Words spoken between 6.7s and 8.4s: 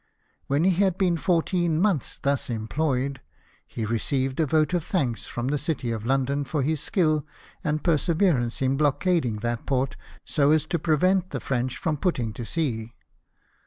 skill and persever